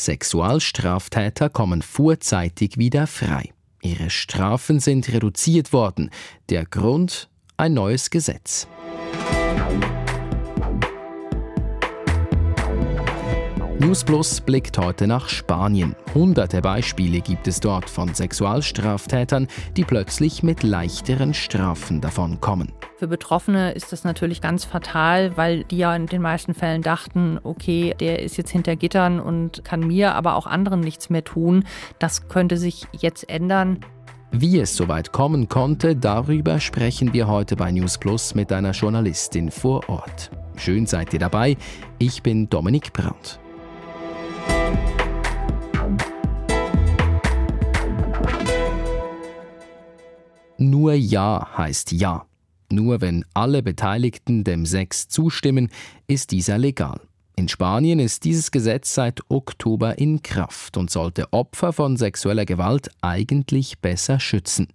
[0.00, 3.52] Sexualstraftäter kommen vorzeitig wieder frei.
[3.82, 6.10] Ihre Strafen sind reduziert worden.
[6.48, 8.66] Der Grund ein neues Gesetz.
[13.80, 15.96] News Plus blickt heute nach Spanien.
[16.14, 22.72] Hunderte Beispiele gibt es dort von Sexualstraftätern, die plötzlich mit leichteren Strafen davonkommen.
[22.98, 27.40] Für Betroffene ist das natürlich ganz fatal, weil die ja in den meisten Fällen dachten,
[27.42, 31.64] okay, der ist jetzt hinter Gittern und kann mir, aber auch anderen nichts mehr tun.
[31.98, 33.80] Das könnte sich jetzt ändern.
[34.30, 39.50] Wie es soweit kommen konnte, darüber sprechen wir heute bei News Plus mit einer Journalistin
[39.50, 40.30] vor Ort.
[40.56, 41.56] Schön seid ihr dabei.
[41.98, 43.39] Ich bin Dominik Brandt.
[50.62, 52.26] Nur Ja heißt Ja.
[52.70, 55.70] Nur wenn alle Beteiligten dem Sex zustimmen,
[56.06, 57.00] ist dieser legal.
[57.34, 62.90] In Spanien ist dieses Gesetz seit Oktober in Kraft und sollte Opfer von sexueller Gewalt
[63.00, 64.68] eigentlich besser schützen.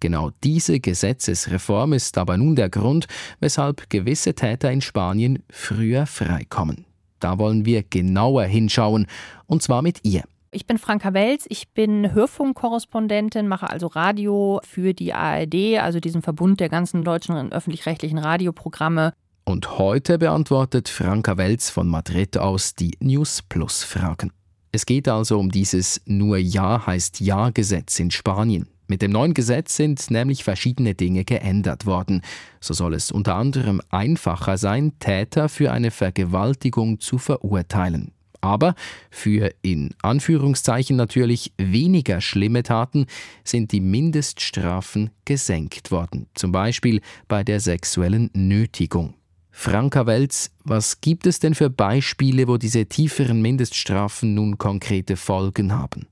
[0.00, 3.06] Genau diese Gesetzesreform ist aber nun der Grund,
[3.40, 6.84] weshalb gewisse Täter in Spanien früher freikommen.
[7.20, 9.06] Da wollen wir genauer hinschauen,
[9.46, 10.24] und zwar mit ihr.
[10.54, 16.20] Ich bin Franka Welz, ich bin Hörfunkkorrespondentin, mache also Radio für die ARD, also diesen
[16.20, 19.14] Verbund der ganzen deutschen öffentlich-rechtlichen Radioprogramme.
[19.44, 24.30] Und heute beantwortet Franka Welz von Madrid aus die News Plus Fragen.
[24.72, 28.68] Es geht also um dieses Nur Ja heißt Ja Gesetz in Spanien.
[28.88, 32.20] Mit dem neuen Gesetz sind nämlich verschiedene Dinge geändert worden.
[32.60, 38.12] So soll es unter anderem einfacher sein, Täter für eine Vergewaltigung zu verurteilen.
[38.42, 38.74] Aber
[39.10, 43.06] für in Anführungszeichen natürlich weniger schlimme Taten
[43.44, 49.14] sind die Mindeststrafen gesenkt worden, zum Beispiel bei der sexuellen Nötigung.
[49.52, 55.72] Franka Welz, was gibt es denn für Beispiele, wo diese tieferen Mindeststrafen nun konkrete Folgen
[55.72, 56.08] haben?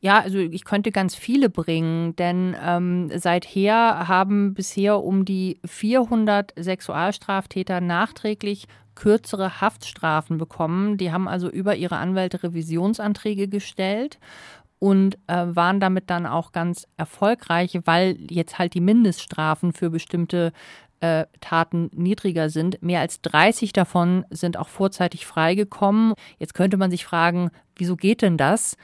[0.00, 6.54] Ja, also ich könnte ganz viele bringen, denn ähm, seither haben bisher um die 400
[6.58, 8.66] Sexualstraftäter nachträglich
[8.96, 10.96] kürzere Haftstrafen bekommen.
[10.96, 14.18] Die haben also über ihre Anwälte Revisionsanträge gestellt
[14.78, 20.52] und äh, waren damit dann auch ganz erfolgreich, weil jetzt halt die Mindeststrafen für bestimmte
[21.00, 22.82] äh, Taten niedriger sind.
[22.82, 26.14] Mehr als 30 davon sind auch vorzeitig freigekommen.
[26.38, 28.76] Jetzt könnte man sich fragen, wieso geht denn das?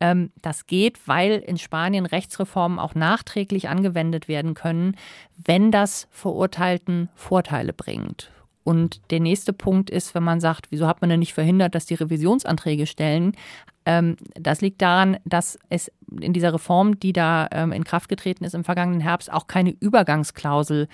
[0.00, 4.96] Ähm, das geht, weil in Spanien Rechtsreformen auch nachträglich angewendet werden können,
[5.36, 8.30] wenn das Verurteilten Vorteile bringt.
[8.66, 11.86] Und der nächste Punkt ist, wenn man sagt, wieso hat man denn nicht verhindert, dass
[11.86, 13.36] die Revisionsanträge stellen?
[13.84, 18.42] Ähm, das liegt daran, dass es in dieser Reform, die da ähm, in Kraft getreten
[18.42, 20.88] ist im vergangenen Herbst, auch keine Übergangsklausel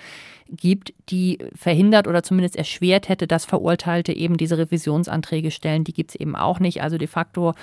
[0.51, 5.83] gibt, die verhindert oder zumindest erschwert hätte, dass Verurteilte eben diese Revisionsanträge stellen.
[5.83, 6.83] Die gibt es eben auch nicht.
[6.83, 7.55] Also de facto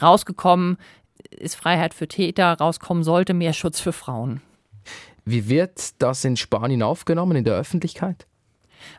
[0.00, 0.78] rausgekommen
[1.28, 4.40] ist Freiheit für Täter, rauskommen sollte mehr Schutz für Frauen.
[5.26, 8.26] Wie wird das in Spanien aufgenommen in der Öffentlichkeit?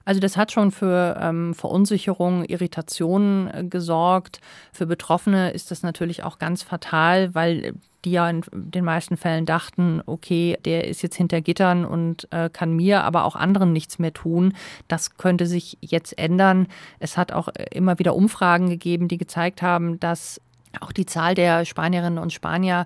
[0.06, 4.42] Also das hat schon für ähm, Verunsicherung, Irritationen äh, gesorgt.
[4.72, 7.74] Für Betroffene ist das natürlich auch ganz fatal, weil
[8.06, 12.50] die ja in den meisten Fällen dachten, okay, der ist jetzt hinter Gittern und äh,
[12.50, 14.54] kann mir, aber auch anderen nichts mehr tun.
[14.88, 16.68] Das könnte sich jetzt ändern.
[17.00, 20.40] Es hat auch immer wieder Umfragen gegeben, die gezeigt haben, dass
[20.80, 22.86] auch die Zahl der Spanierinnen und Spanier,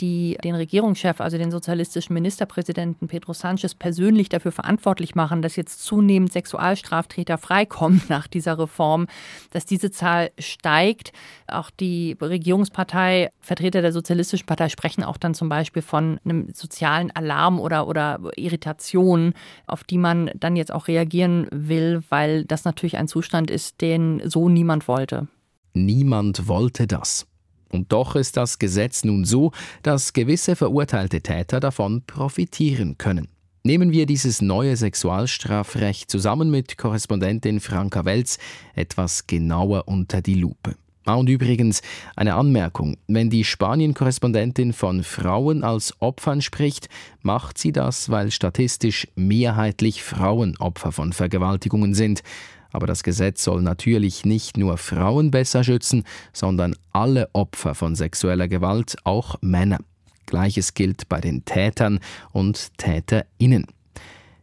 [0.00, 5.84] die den Regierungschef, also den sozialistischen Ministerpräsidenten Pedro Sanchez persönlich dafür verantwortlich machen, dass jetzt
[5.84, 9.06] zunehmend Sexualstraftäter freikommen nach dieser Reform,
[9.50, 11.12] dass diese Zahl steigt.
[11.46, 17.10] Auch die Regierungspartei, Vertreter der Sozialistischen Partei sprechen auch dann zum Beispiel von einem sozialen
[17.10, 19.34] Alarm oder, oder Irritation,
[19.66, 24.22] auf die man dann jetzt auch reagieren will, weil das natürlich ein Zustand ist, den
[24.24, 25.28] so niemand wollte.
[25.72, 27.26] Niemand wollte das.
[27.70, 33.28] Und doch ist das Gesetz nun so, dass gewisse verurteilte Täter davon profitieren können.
[33.62, 38.38] Nehmen wir dieses neue Sexualstrafrecht zusammen mit Korrespondentin Franka Welz
[38.74, 40.76] etwas genauer unter die Lupe.
[41.04, 41.82] Ah, und übrigens
[42.14, 42.96] eine Anmerkung.
[43.06, 46.88] Wenn die Spanien-Korrespondentin von Frauen als Opfern spricht,
[47.22, 52.22] macht sie das, weil statistisch mehrheitlich Frauen Opfer von Vergewaltigungen sind.
[52.72, 58.48] Aber das Gesetz soll natürlich nicht nur Frauen besser schützen, sondern alle Opfer von sexueller
[58.48, 59.78] Gewalt, auch Männer.
[60.26, 62.00] Gleiches gilt bei den Tätern
[62.32, 63.66] und Täterinnen.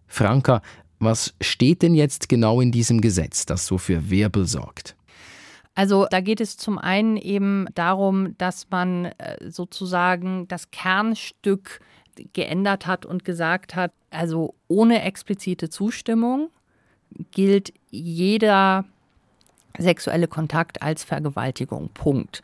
[0.07, 0.61] Franka,
[0.99, 4.95] was steht denn jetzt genau in diesem Gesetz, das so für Wirbel sorgt?
[5.75, 11.81] Also da geht es zum einen eben darum, dass man äh, sozusagen das Kernstück
[12.33, 16.49] geändert hat und gesagt hat, also ohne explizite Zustimmung
[17.31, 18.85] gilt jeder
[19.77, 21.89] sexuelle Kontakt als Vergewaltigung.
[21.93, 22.41] Punkt.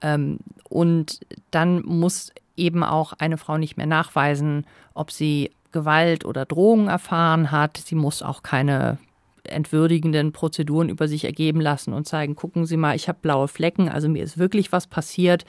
[0.00, 0.38] Ähm,
[0.68, 1.20] und
[1.50, 7.50] dann muss eben auch eine Frau nicht mehr nachweisen, ob sie Gewalt oder Drohungen erfahren
[7.50, 7.76] hat.
[7.76, 8.98] Sie muss auch keine
[9.44, 13.88] entwürdigenden Prozeduren über sich ergeben lassen und zeigen, gucken Sie mal, ich habe blaue Flecken,
[13.88, 15.44] also mir ist wirklich was passiert.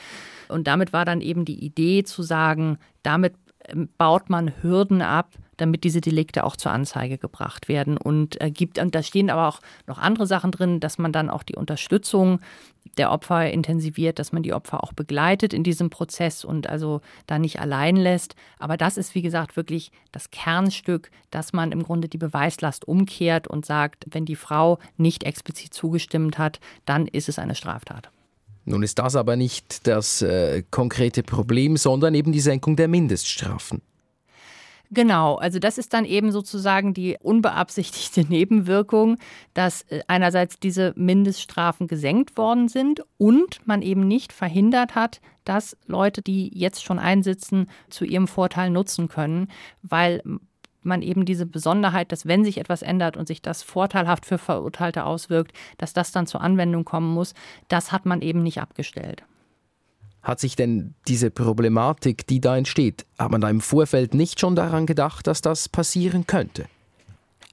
[0.47, 3.33] Und damit war dann eben die Idee zu sagen, damit
[3.67, 7.97] ähm, baut man Hürden ab, damit diese Delikte auch zur Anzeige gebracht werden.
[7.97, 11.29] Und äh, gibt, und da stehen aber auch noch andere Sachen drin, dass man dann
[11.29, 12.39] auch die Unterstützung
[12.97, 17.39] der Opfer intensiviert, dass man die Opfer auch begleitet in diesem Prozess und also da
[17.39, 18.35] nicht allein lässt.
[18.59, 23.47] Aber das ist, wie gesagt, wirklich das Kernstück, dass man im Grunde die Beweislast umkehrt
[23.47, 28.09] und sagt, wenn die Frau nicht explizit zugestimmt hat, dann ist es eine Straftat.
[28.65, 33.81] Nun ist das aber nicht das äh, konkrete Problem, sondern eben die Senkung der Mindeststrafen.
[34.93, 39.17] Genau, also das ist dann eben sozusagen die unbeabsichtigte Nebenwirkung,
[39.53, 45.77] dass äh, einerseits diese Mindeststrafen gesenkt worden sind und man eben nicht verhindert hat, dass
[45.87, 49.47] Leute, die jetzt schon einsitzen, zu ihrem Vorteil nutzen können,
[49.81, 50.21] weil
[50.83, 55.05] man eben diese Besonderheit, dass wenn sich etwas ändert und sich das vorteilhaft für Verurteilte
[55.05, 57.33] auswirkt, dass das dann zur Anwendung kommen muss,
[57.69, 59.23] das hat man eben nicht abgestellt.
[60.23, 64.55] Hat sich denn diese Problematik, die da entsteht, hat man da im Vorfeld nicht schon
[64.55, 66.65] daran gedacht, dass das passieren könnte?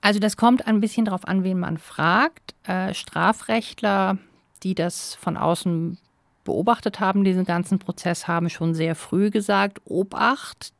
[0.00, 2.54] Also das kommt ein bisschen darauf an, wen man fragt.
[2.64, 4.18] Äh, Strafrechtler,
[4.62, 5.98] die das von außen
[6.44, 10.72] beobachtet haben, diesen ganzen Prozess, haben schon sehr früh gesagt, Obacht,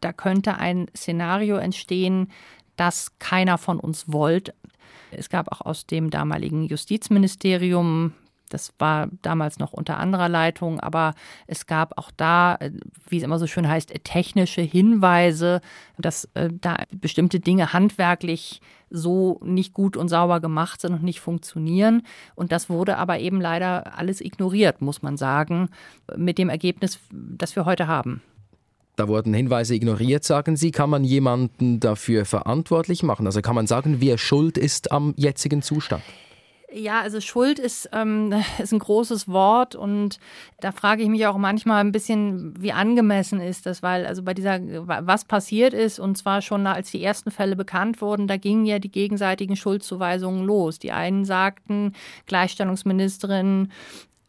[0.00, 2.30] da könnte ein Szenario entstehen,
[2.76, 4.54] das keiner von uns wollte.
[5.10, 8.12] Es gab auch aus dem damaligen Justizministerium
[8.52, 11.14] das war damals noch unter anderer Leitung, aber
[11.46, 12.70] es gab auch da, äh,
[13.08, 15.60] wie es immer so schön heißt, technische Hinweise,
[15.98, 18.60] dass äh, da bestimmte Dinge handwerklich
[18.90, 22.02] so nicht gut und sauber gemacht sind und nicht funktionieren.
[22.34, 25.70] Und das wurde aber eben leider alles ignoriert, muss man sagen,
[26.14, 28.20] mit dem Ergebnis, das wir heute haben.
[28.96, 30.70] Da wurden Hinweise ignoriert, sagen Sie.
[30.70, 33.24] Kann man jemanden dafür verantwortlich machen?
[33.24, 36.02] Also kann man sagen, wer schuld ist am jetzigen Zustand?
[36.74, 40.18] Ja, also Schuld ist, ähm, ist ein großes Wort und
[40.60, 44.32] da frage ich mich auch manchmal ein bisschen, wie angemessen ist das, weil also bei
[44.32, 48.64] dieser, was passiert ist und zwar schon als die ersten Fälle bekannt wurden, da gingen
[48.64, 50.78] ja die gegenseitigen Schuldzuweisungen los.
[50.78, 51.92] Die einen sagten,
[52.26, 53.68] Gleichstellungsministerin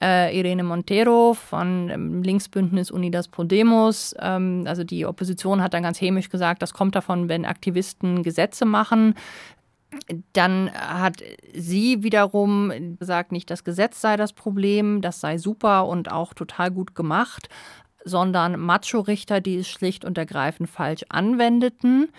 [0.04, 4.14] äh, Irene Montero von ähm, Linksbündnis Unidas Podemos.
[4.20, 8.66] Ähm, also die Opposition hat dann ganz hämisch gesagt, das kommt davon, wenn Aktivisten Gesetze
[8.66, 9.16] machen.
[10.34, 11.24] Dann hat
[11.54, 16.72] sie wiederum gesagt, nicht das Gesetz sei das Problem, das sei super und auch total
[16.72, 17.50] gut gemacht,
[18.06, 22.10] sondern Macho-Richter, die es schlicht und ergreifend falsch anwendeten.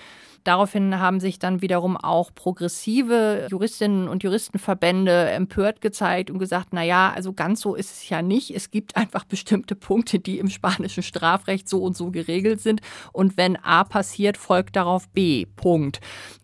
[0.44, 6.82] Daraufhin haben sich dann wiederum auch progressive Juristinnen und Juristenverbände empört gezeigt und gesagt, na
[6.82, 8.54] ja, also ganz so ist es ja nicht.
[8.54, 12.82] Es gibt einfach bestimmte Punkte, die im spanischen Strafrecht so und so geregelt sind.
[13.12, 15.46] Und wenn A passiert, folgt darauf B.
[15.56, 16.00] Punkt.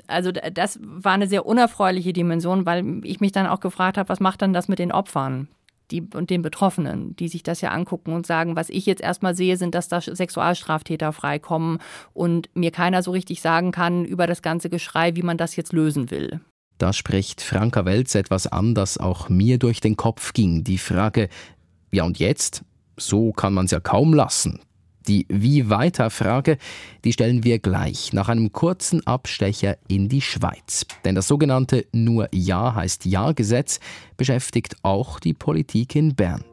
[0.06, 4.18] Also das war eine sehr unerfreuliche Dimension, weil ich mich dann auch gefragt habe, was
[4.18, 5.46] macht dann das mit den Opfern?
[5.90, 9.34] Die, und den Betroffenen, die sich das ja angucken und sagen, was ich jetzt erstmal
[9.34, 11.78] sehe, sind, dass da Sexualstraftäter freikommen
[12.12, 15.72] und mir keiner so richtig sagen kann über das ganze Geschrei, wie man das jetzt
[15.72, 16.40] lösen will.
[16.78, 20.64] Da spricht Franka Welz etwas an, das auch mir durch den Kopf ging.
[20.64, 21.28] Die Frage,
[21.92, 22.62] ja und jetzt?
[22.96, 24.60] So kann man es ja kaum lassen.
[25.08, 26.58] Die Wie weiter Frage,
[27.04, 30.86] die stellen wir gleich nach einem kurzen Abstecher in die Schweiz.
[31.04, 33.80] Denn das sogenannte Nur Ja heißt Ja Gesetz
[34.16, 36.44] beschäftigt auch die Politik in Bern.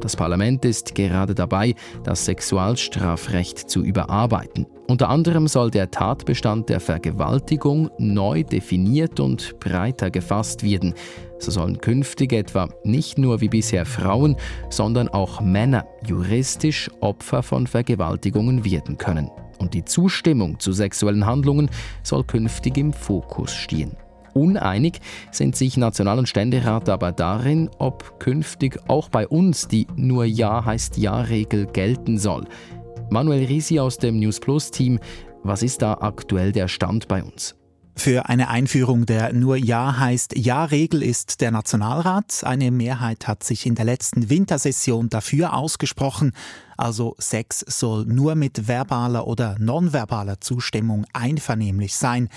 [0.00, 4.66] Das Parlament ist gerade dabei, das Sexualstrafrecht zu überarbeiten.
[4.86, 10.92] Unter anderem soll der Tatbestand der Vergewaltigung neu definiert und breiter gefasst werden.
[11.38, 14.36] So sollen künftig etwa nicht nur wie bisher Frauen,
[14.68, 19.30] sondern auch Männer juristisch Opfer von Vergewaltigungen werden können.
[19.58, 21.70] Und die Zustimmung zu sexuellen Handlungen
[22.02, 23.96] soll künftig im Fokus stehen.
[24.34, 25.00] Uneinig
[25.30, 30.64] sind sich National- und Ständerat aber darin, ob künftig auch bei uns die Nur Ja
[30.64, 32.44] heißt Ja-Regel gelten soll.
[33.14, 34.98] Manuel Risi aus dem News Plus Team,
[35.44, 37.54] was ist da aktuell der Stand bei uns?
[37.94, 42.42] Für eine Einführung der nur Ja heißt Ja-Regel ist der Nationalrat.
[42.42, 46.32] Eine Mehrheit hat sich in der letzten Wintersession dafür ausgesprochen.
[46.76, 52.28] Also Sex soll nur mit verbaler oder nonverbaler Zustimmung einvernehmlich sein.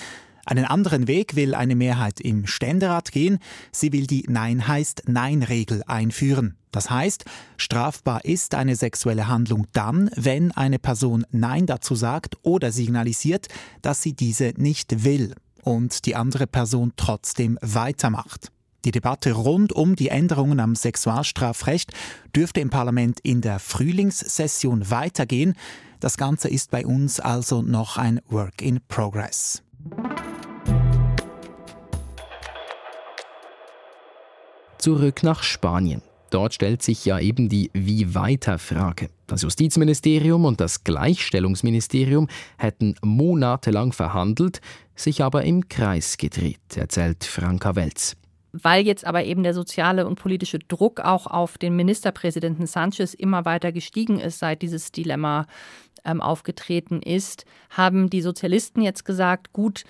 [0.48, 3.40] Einen anderen Weg will eine Mehrheit im Ständerat gehen.
[3.74, 6.56] Sie will die Nein heißt Nein-Regel einführen.
[6.72, 7.26] Das heißt,
[7.58, 13.48] strafbar ist eine sexuelle Handlung dann, wenn eine Person Nein dazu sagt oder signalisiert,
[13.82, 15.36] dass sie diese nicht will.
[15.64, 18.54] und die andere Person trotzdem weitermacht.
[18.86, 21.92] Die Debatte rund um die Änderungen am Sexualstrafrecht
[22.34, 25.56] dürfte im Parlament in der Frühlingssession weitergehen.
[26.00, 29.62] Das Ganze ist bei uns also noch ein Work in Progress.
[34.80, 36.02] Zurück nach Spanien.
[36.30, 39.10] Dort stellt sich ja eben die Wie weiter Frage.
[39.28, 44.62] Das Justizministerium und das Gleichstellungsministerium hätten monatelang verhandelt,
[44.96, 48.18] sich aber im Kreis gedreht, erzählt Franka Welz.
[48.52, 53.46] Weil jetzt aber eben der soziale und politische Druck auch auf den Ministerpräsidenten Sanchez immer
[53.46, 55.48] weiter gestiegen ist, seit dieses Dilemma
[56.06, 59.84] ähm, aufgetreten ist, haben die Sozialisten jetzt gesagt, gut,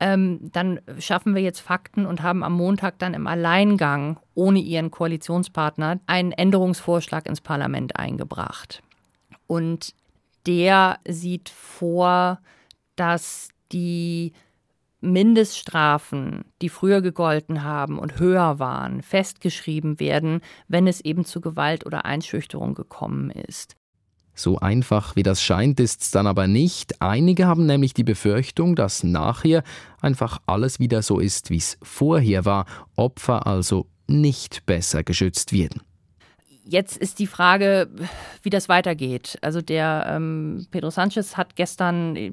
[0.00, 4.90] ähm, dann schaffen wir jetzt Fakten und haben am Montag dann im Alleingang ohne ihren
[4.90, 8.82] Koalitionspartner einen Änderungsvorschlag ins Parlament eingebracht.
[9.46, 9.94] Und
[10.46, 12.40] der sieht vor,
[12.96, 14.32] dass die
[15.00, 21.86] Mindeststrafen, die früher gegolten haben und höher waren, festgeschrieben werden, wenn es eben zu Gewalt
[21.86, 23.76] oder Einschüchterung gekommen ist.
[24.34, 27.00] So einfach wie das scheint, ist es dann aber nicht.
[27.00, 29.62] Einige haben nämlich die Befürchtung, dass nachher
[30.00, 35.82] einfach alles wieder so ist, wie es vorher war, Opfer also nicht besser geschützt werden.
[36.66, 37.90] Jetzt ist die Frage,
[38.42, 39.38] wie das weitergeht.
[39.42, 42.32] Also der ähm, Pedro Sanchez hat gestern äh,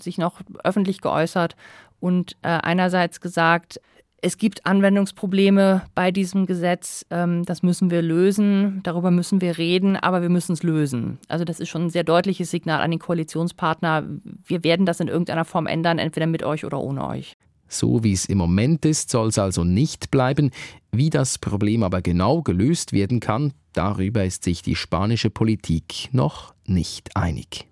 [0.00, 1.56] sich noch öffentlich geäußert
[2.00, 3.80] und äh, einerseits gesagt,
[4.22, 7.04] es gibt Anwendungsprobleme bei diesem Gesetz.
[7.10, 8.80] Ähm, das müssen wir lösen.
[8.82, 11.18] Darüber müssen wir reden, aber wir müssen es lösen.
[11.28, 14.04] Also das ist schon ein sehr deutliches Signal an den Koalitionspartner.
[14.44, 17.36] Wir werden das in irgendeiner Form ändern, entweder mit euch oder ohne euch.
[17.68, 20.50] So wie es im Moment ist, soll es also nicht bleiben.
[20.92, 26.54] Wie das Problem aber genau gelöst werden kann, darüber ist sich die spanische Politik noch
[26.64, 27.66] nicht einig.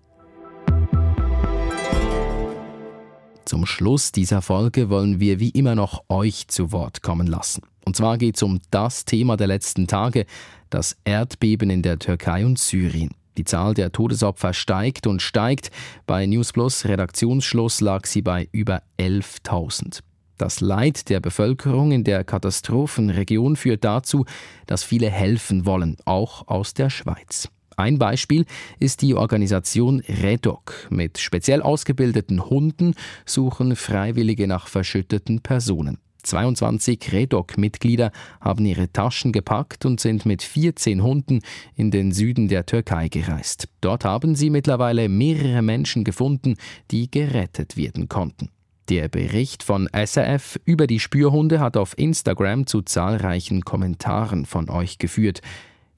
[3.54, 7.62] Zum Schluss dieser Folge wollen wir wie immer noch euch zu Wort kommen lassen.
[7.84, 10.26] Und zwar geht es um das Thema der letzten Tage,
[10.70, 13.10] das Erdbeben in der Türkei und Syrien.
[13.38, 15.70] Die Zahl der Todesopfer steigt und steigt.
[16.04, 20.00] Bei Newsplus Redaktionsschluss lag sie bei über 11.000.
[20.36, 24.24] Das Leid der Bevölkerung in der Katastrophenregion führt dazu,
[24.66, 27.48] dass viele helfen wollen, auch aus der Schweiz.
[27.76, 28.44] Ein Beispiel
[28.78, 30.88] ist die Organisation REDOC.
[30.90, 32.94] Mit speziell ausgebildeten Hunden
[33.26, 35.98] suchen Freiwillige nach verschütteten Personen.
[36.22, 41.40] 22 REDOC-Mitglieder haben ihre Taschen gepackt und sind mit 14 Hunden
[41.76, 43.68] in den Süden der Türkei gereist.
[43.80, 46.56] Dort haben sie mittlerweile mehrere Menschen gefunden,
[46.90, 48.48] die gerettet werden konnten.
[48.90, 54.98] Der Bericht von SRF über die Spürhunde hat auf Instagram zu zahlreichen Kommentaren von euch
[54.98, 55.40] geführt.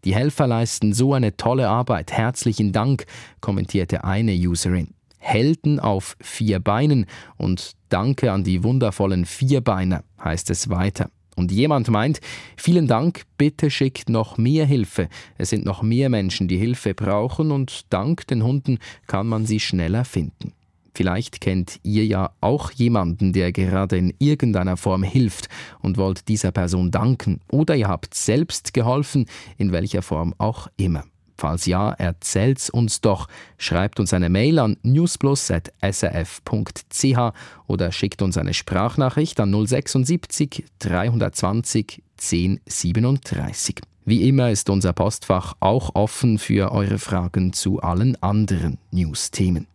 [0.07, 2.13] Die Helfer leisten so eine tolle Arbeit.
[2.13, 3.07] Herzlichen Dank,
[3.41, 4.95] kommentierte eine Userin.
[5.19, 7.07] Helden auf vier Beinen
[7.39, 11.11] und Danke an die wundervollen Vierbeiner, heißt es weiter.
[11.35, 12.21] Und jemand meint,
[12.57, 15.09] vielen Dank, bitte schickt noch mehr Hilfe.
[15.39, 19.59] Es sind noch mehr Menschen, die Hilfe brauchen und dank den Hunden kann man sie
[19.59, 20.53] schneller finden.
[20.97, 25.51] Vielleicht kennt ihr ja auch jemanden, der gerade in irgendeiner Form hilft
[25.83, 27.41] und wollt dieser Person danken.
[27.53, 29.27] Oder ihr habt selbst geholfen,
[29.59, 31.05] in welcher Form auch immer.
[31.37, 33.29] Falls ja, erzählt's uns doch.
[33.59, 37.19] Schreibt uns eine Mail an newsplus.srf.ch
[37.67, 43.83] oder schickt uns eine Sprachnachricht an 076 320 1037.
[44.07, 49.67] Wie immer ist unser Postfach auch offen für eure Fragen zu allen anderen News-Themen.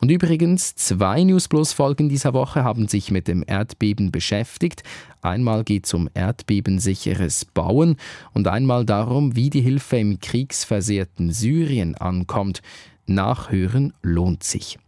[0.00, 4.82] Und übrigens, zwei News Plus Folgen dieser Woche haben sich mit dem Erdbeben beschäftigt.
[5.20, 7.96] Einmal geht es um erdbebensicheres Bauen
[8.32, 12.62] und einmal darum, wie die Hilfe im kriegsversehrten Syrien ankommt.
[13.06, 14.78] Nachhören lohnt sich.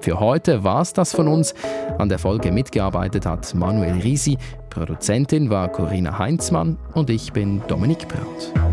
[0.00, 1.54] Für heute war es das von uns.
[1.98, 4.36] An der Folge mitgearbeitet hat Manuel Risi,
[4.70, 8.71] Produzentin war Corinna Heinzmann und ich bin Dominik Braut.